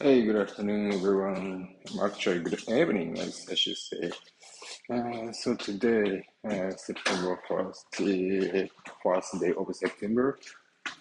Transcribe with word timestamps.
Hey, 0.00 0.24
good 0.24 0.36
afternoon, 0.36 0.92
everyone. 0.92 1.74
Actually, 2.00 2.38
good 2.38 2.62
evening, 2.70 3.18
as 3.18 3.48
I 3.50 3.56
should 3.56 3.76
say. 3.76 4.12
Uh, 4.88 5.32
so 5.32 5.56
today, 5.56 6.24
uh, 6.48 6.70
September 6.70 7.40
1st, 7.50 7.84
the 7.96 8.70
first 9.02 9.40
day 9.40 9.52
of 9.58 9.66
September, 9.74 10.38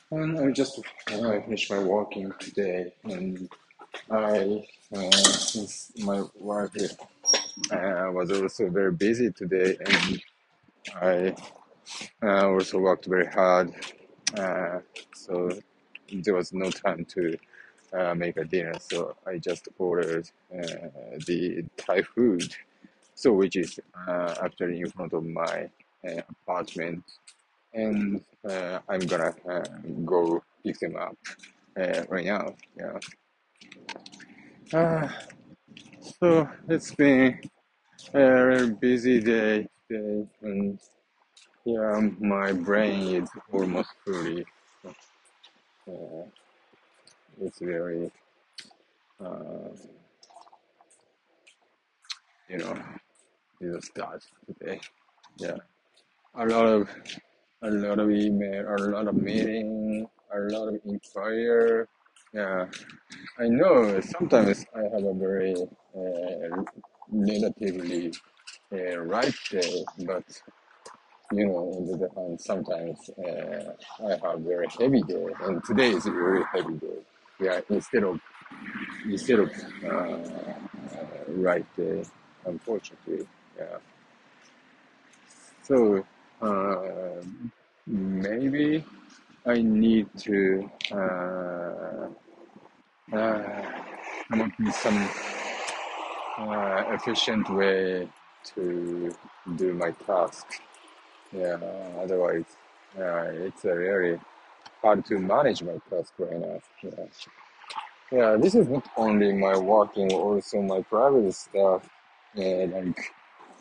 and 0.09 0.39
I 0.39 0.51
just 0.51 0.79
uh, 1.11 1.41
finished 1.41 1.69
my 1.69 1.77
walking 1.77 2.31
today, 2.39 2.91
and 3.03 3.47
I, 4.09 4.65
uh, 4.95 5.11
since 5.11 5.91
my 5.99 6.23
work 6.39 6.71
uh, 7.71 8.09
was 8.11 8.31
also 8.31 8.67
very 8.67 8.93
busy 8.93 9.31
today, 9.31 9.77
and 9.79 10.23
I 10.99 11.35
uh, 12.23 12.49
also 12.49 12.79
worked 12.79 13.05
very 13.05 13.27
hard, 13.27 13.75
uh, 14.35 14.79
so 15.13 15.51
there 16.11 16.33
was 16.33 16.51
no 16.51 16.71
time 16.71 17.05
to 17.13 17.37
uh, 17.93 18.13
make 18.15 18.37
a 18.37 18.43
dinner, 18.43 18.73
so 18.79 19.15
I 19.25 19.37
just 19.37 19.67
ordered 19.77 20.29
uh, 20.53 20.89
the 21.25 21.63
Thai 21.77 22.01
food, 22.01 22.53
so 23.15 23.33
which 23.33 23.55
is 23.55 23.79
uh, 24.07 24.35
actually 24.43 24.81
in 24.81 24.89
front 24.89 25.13
of 25.13 25.23
my 25.25 25.69
uh, 26.07 26.21
apartment, 26.29 27.03
and 27.73 28.21
uh, 28.49 28.79
I'm 28.89 28.99
gonna 29.01 29.33
uh, 29.49 29.65
go 30.05 30.43
pick 30.63 30.79
them 30.79 30.95
up 30.95 31.17
right 32.09 32.25
now. 32.25 32.55
Yeah. 32.77 32.99
Uh, 34.73 35.09
so 36.19 36.49
it's 36.67 36.93
been 36.93 37.39
a 38.13 38.19
very 38.19 38.69
busy 38.71 39.21
day 39.21 39.67
today, 39.87 40.27
and 40.41 40.79
yeah, 41.65 41.99
my 42.19 42.51
brain 42.51 43.23
is 43.23 43.29
almost 43.51 43.89
fully. 44.05 44.45
It's 47.41 47.59
very, 47.59 48.11
uh, 49.23 49.69
you 52.49 52.57
know, 52.59 52.77
a 53.61 53.81
start 53.81 54.23
today. 54.47 54.81
Yeah. 55.39 55.57
a 56.35 56.45
lot 56.45 56.65
of 56.67 56.89
a 57.63 57.71
lot 57.71 57.99
of 57.99 58.11
email, 58.11 58.65
a 58.67 58.77
lot 58.89 59.07
of 59.07 59.15
meeting, 59.15 60.07
a 60.33 60.39
lot 60.39 60.69
of 60.69 60.79
inquire. 60.85 61.87
Yeah, 62.33 62.67
I 63.39 63.47
know 63.47 63.99
sometimes 64.01 64.65
I 64.75 64.83
have 64.93 65.03
a 65.05 65.13
very 65.13 65.55
uh, 65.97 66.63
relatively 67.11 68.13
uh, 68.73 68.99
right 68.99 69.35
day, 69.51 69.85
but 70.05 70.25
you 71.33 71.47
know, 71.47 71.73
on 71.77 71.87
the 71.87 71.93
other 71.95 72.09
hand, 72.15 72.41
sometimes 72.41 73.09
uh, 73.19 73.73
I 74.07 74.11
have 74.27 74.39
very 74.41 74.67
heavy 74.79 75.03
day, 75.03 75.27
and 75.43 75.63
today 75.65 75.91
is 75.91 76.05
a 76.07 76.11
very 76.11 76.43
heavy 76.53 76.75
day. 76.75 76.99
Yeah, 77.39 77.61
instead 77.69 78.03
of 78.03 78.19
instead 79.05 79.39
of 79.39 79.51
uh, 79.85 80.17
right 81.29 81.65
unfortunately. 82.45 83.27
Yeah, 83.57 83.77
so 85.63 86.05
uh, 86.41 87.23
maybe. 87.85 88.83
I 89.47 89.61
need 89.61 90.07
to 90.23 90.69
uh, 90.91 92.09
uh, 93.13 93.61
up 94.41 94.51
with 94.59 94.75
some 94.75 95.09
uh, 96.37 96.83
efficient 96.89 97.49
way 97.49 98.09
to 98.55 99.15
do 99.55 99.73
my 99.73 99.91
task. 99.91 100.45
Yeah, 101.31 101.59
otherwise, 101.97 102.43
uh, 102.99 103.31
it's 103.45 103.63
uh, 103.63 103.73
really 103.73 104.19
hard 104.81 105.05
to 105.05 105.19
manage 105.19 105.63
my 105.63 105.79
task 105.89 106.13
right 106.19 106.39
now. 106.39 106.61
Yeah. 106.83 107.05
yeah, 108.11 108.37
this 108.37 108.55
is 108.55 108.67
not 108.67 108.87
only 108.97 109.33
my 109.33 109.57
working, 109.57 110.11
also 110.13 110.61
my 110.61 110.81
private 110.81 111.33
stuff, 111.33 111.87
and 112.35 112.73
like 112.73 113.13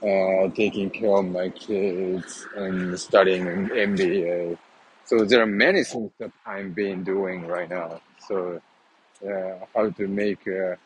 uh, 0.03 0.49
taking 0.55 0.91
care 0.91 1.17
of 1.17 1.27
my 1.27 1.49
kids 1.51 2.47
and 2.57 2.99
studying 2.99 3.47
in 3.47 3.69
MBA. 3.69 4.59
So 5.05 5.25
there 5.25 5.41
are 5.43 5.47
many 5.47 5.85
things 5.85 6.11
that 6.19 6.33
I'm 6.45 6.73
been 6.73 7.05
doing 7.05 7.47
right 7.47 7.71
now. 7.71 8.01
So 8.27 8.61
uh, 9.27 9.65
how 9.75 9.91
to 9.91 10.09
make 10.09 10.47
uh, 10.47 10.77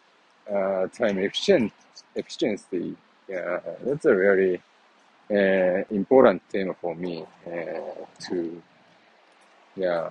uh, 0.53 0.87
time 0.89 1.19
efficient 1.19 1.73
efficiency? 2.15 2.97
Yeah, 3.29 3.61
that's 3.85 4.05
a 4.05 4.15
very 4.15 4.61
uh, 5.31 5.85
important 5.91 6.43
thing 6.49 6.75
for 6.81 6.95
me 6.95 7.25
uh, 7.47 8.05
to 8.29 8.63
yeah 9.81 10.11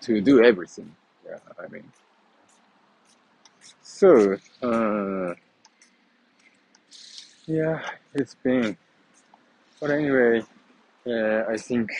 to 0.00 0.20
do 0.20 0.42
everything. 0.44 0.94
Yeah, 1.26 1.38
I 1.62 1.68
mean. 1.68 1.84
So 3.82 4.36
uh, 4.62 5.34
yeah, 7.46 7.80
it's 8.14 8.34
been. 8.34 8.76
But 9.80 9.90
anyway, 9.90 10.42
uh, 11.06 11.44
I 11.48 11.56
think. 11.56 11.90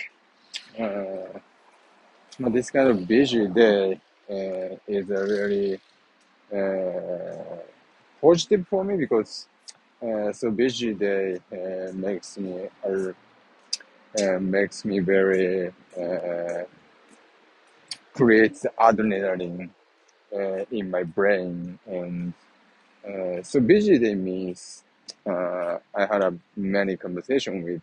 Uh, 0.78 1.38
this 2.38 2.70
kind 2.70 2.88
of 2.88 3.06
busy 3.06 3.46
day 3.46 4.00
uh, 4.30 4.76
is 4.88 5.10
a 5.10 5.24
really 5.34 5.80
uh, 6.54 7.58
positive 8.20 8.66
for 8.68 8.84
me 8.84 8.96
because 8.96 9.46
uh, 10.02 10.32
so 10.32 10.50
busy 10.50 10.94
day 10.94 11.38
uh, 11.52 11.92
makes 11.94 12.38
me 12.38 12.68
uh, 12.84 13.12
uh, 14.20 14.38
makes 14.40 14.84
me 14.84 15.00
very 15.00 15.72
uh, 16.00 16.64
creates 18.14 18.66
adrenaline 18.78 19.70
uh, 20.34 20.64
in 20.70 20.90
my 20.90 21.02
brain. 21.02 21.78
And 21.86 22.34
uh, 23.06 23.42
so 23.42 23.60
busy 23.60 23.98
day 23.98 24.14
means 24.14 24.84
uh, 25.26 25.78
I 25.94 26.06
had 26.06 26.22
a 26.22 26.34
many 26.56 26.96
conversation 26.96 27.62
with 27.62 27.82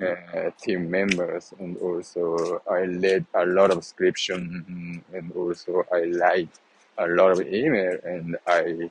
uh, 0.00 0.50
team 0.60 0.90
members 0.90 1.52
and 1.58 1.76
also 1.78 2.62
I 2.70 2.80
read 2.80 3.26
a 3.34 3.46
lot 3.46 3.70
of 3.70 3.84
scription 3.84 5.02
and 5.12 5.32
also 5.32 5.84
I 5.92 6.04
liked 6.04 6.60
a 6.98 7.06
lot 7.08 7.32
of 7.32 7.40
email 7.46 7.98
and 8.04 8.36
I 8.46 8.90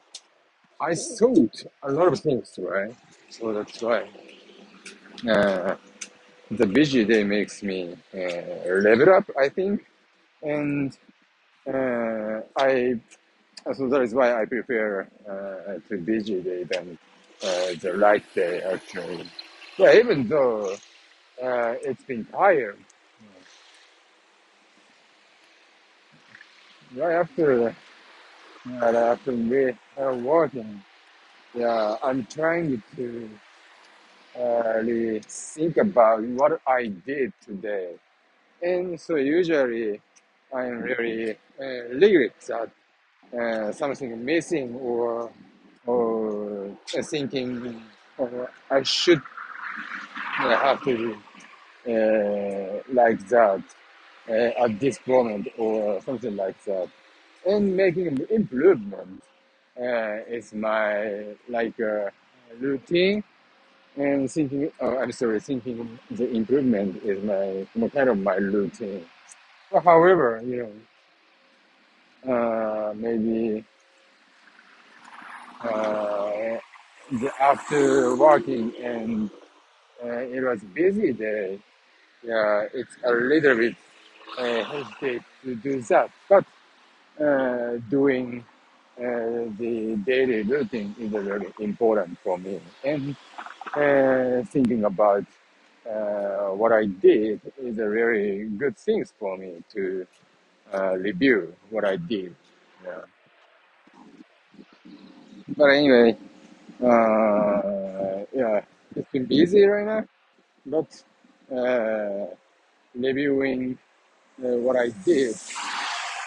I 0.82 0.96
thought 0.96 1.64
a 1.84 1.92
lot 1.92 2.14
of 2.14 2.20
things 2.20 2.60
right? 2.62 2.96
So 3.30 3.54
that's 3.54 3.82
why 3.82 4.08
uh, 5.30 5.76
the 6.52 6.66
busy 6.66 7.06
day 7.06 7.24
makes 7.24 7.64
me 7.64 7.96
uh, 8.14 8.74
level 8.88 9.14
up 9.14 9.26
I 9.40 9.50
think 9.50 9.86
and 10.44 10.98
uh, 11.68 12.42
I 12.58 13.00
so 13.74 13.88
that 13.90 14.02
is 14.02 14.14
why 14.14 14.42
I 14.42 14.46
prefer 14.46 15.08
uh, 15.30 15.80
to 15.90 15.98
busy 15.98 16.42
day 16.42 16.64
than 16.64 16.98
uh, 17.44 17.74
the 17.82 17.94
light 17.98 18.24
day 18.36 18.62
actually 18.62 19.26
yeah 19.78 19.94
even 19.96 20.28
though 20.28 20.74
uh, 21.44 21.74
it's 21.84 22.04
been 22.04 22.26
tired 22.26 22.80
right 26.96 27.16
after 27.22 27.76
right 28.66 28.96
after 28.96 29.34
we 29.34 29.74
are 29.98 30.16
working. 30.16 30.84
Yeah, 31.56 31.98
I'm 32.04 32.26
trying 32.28 32.82
to 32.96 33.30
uh, 33.36 33.49
really 34.40 35.20
think 35.22 35.78
about 35.78 36.22
what 36.24 36.62
I 36.68 36.88
did 36.88 37.34
today, 37.46 37.96
and 38.62 39.00
so 39.00 39.16
usually 39.16 40.02
I'm 40.54 40.82
really 40.82 41.38
uh, 41.62 41.66
regret 41.96 42.34
that 42.48 42.70
uh, 43.40 43.72
something 43.74 44.26
missing 44.26 44.76
or 44.76 45.32
or 45.86 46.72
thinking 46.88 47.82
uh, 48.20 48.46
I 48.72 48.84
should 48.84 49.22
uh, 50.40 50.58
have 50.58 50.84
to 50.84 51.16
uh, 51.88 52.84
like 52.94 53.28
that 53.30 53.64
uh, 54.30 54.34
at 54.66 54.80
this 54.80 55.00
moment 55.08 55.48
or 55.58 56.02
something 56.02 56.36
like 56.36 56.64
that. 56.66 56.90
And 57.46 57.76
making 57.76 58.26
improvement 58.30 59.24
uh, 59.80 60.18
is 60.30 60.54
my 60.54 61.26
like 61.50 61.80
uh, 61.80 62.10
routine. 62.60 63.24
And 64.00 64.32
thinking, 64.32 64.72
oh, 64.82 65.00
I'm 65.00 65.14
sorry, 65.14 65.42
thinking 65.42 66.00
the 66.12 66.32
improvement 66.32 67.04
is 67.04 67.24
my, 67.24 67.68
my 67.76 67.90
kind 67.90 68.10
of 68.10 68.20
my 68.20 68.36
routine. 68.36 69.06
But 69.72 69.84
however, 69.84 70.42
you 70.46 70.72
know, 72.26 72.34
uh, 72.92 72.94
maybe 72.96 73.66
uh, 75.64 76.60
the, 77.12 77.32
after 77.42 78.16
working 78.16 78.74
and 78.84 79.32
uh, 80.04 80.10
it 80.10 80.44
was 80.44 80.62
busy 80.74 81.14
day, 81.14 81.60
yeah, 82.24 82.68
it's 82.74 82.96
a 83.06 83.12
little 83.12 83.56
bit 83.58 83.76
uh, 84.38 84.64
hesitate 84.66 85.24
to 85.44 85.56
do 85.56 85.82
that. 85.84 86.12
But 86.30 86.46
uh, 87.22 87.78
doing 87.90 88.46
uh, 88.98 89.50
the 89.60 90.00
daily 90.06 90.44
routine 90.44 90.96
is 91.00 91.12
very 91.12 91.54
important 91.60 92.18
for 92.24 92.38
me. 92.38 92.62
And 92.86 93.16
uh, 93.76 94.44
thinking 94.46 94.84
about 94.86 95.26
uh, 95.90 96.50
what 96.56 96.72
I 96.72 96.86
did 96.86 97.42
is 97.62 97.78
a 97.80 97.90
very 97.90 98.46
good 98.58 98.78
thing 98.78 99.06
for 99.20 99.38
me 99.38 99.64
to 99.74 100.08
uh, 100.74 100.96
review 100.98 101.54
what 101.70 101.86
I 101.86 101.96
did. 101.98 102.36
Yeah. 102.84 103.02
but 105.58 105.70
anyway, 105.72 106.18
uh, 106.84 108.24
yeah, 108.34 108.62
it's 108.96 109.12
been 109.12 109.26
busy 109.26 109.64
right 109.64 109.86
now, 109.86 110.06
but 110.66 111.04
uh, 111.56 112.28
reviewing 112.96 113.78
uh, 114.44 114.58
what 114.58 114.76
I 114.76 114.90
did 115.04 115.36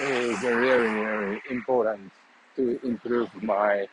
is 0.01 0.43
really, 0.43 0.89
really 0.89 1.41
important 1.51 2.13
to 2.57 2.79
improve 2.85 3.31
my 3.43 3.87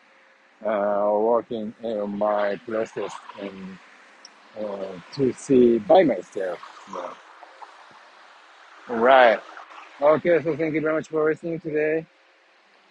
working 0.65 1.73
in 1.83 2.17
my 2.17 2.57
process 2.67 3.13
and 3.41 3.77
uh, 4.59 4.93
to 5.13 5.33
see 5.33 5.79
by 5.79 6.03
myself. 6.03 6.59
Yeah. 6.93 7.13
Right. 8.89 9.39
Okay, 10.01 10.41
so 10.43 10.55
thank 10.57 10.75
you 10.75 10.81
very 10.81 10.95
much 10.95 11.09
for 11.09 11.29
listening 11.29 11.59
today. 11.61 12.05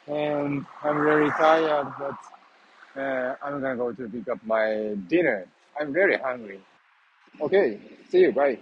And 0.08 0.66
I'm 0.84 1.04
very 1.04 1.30
tired, 1.30 1.88
but 1.98 2.40
uh, 3.00 3.36
I'm 3.42 3.60
gonna 3.60 3.76
go 3.76 3.92
to 3.92 4.08
pick 4.08 4.28
up 4.28 4.38
my 4.46 4.96
dinner. 5.08 5.46
I'm 5.80 5.92
very 5.92 6.18
hungry. 6.18 6.60
Okay, 7.40 7.80
see 8.10 8.20
you. 8.20 8.32
Bye. 8.32 8.58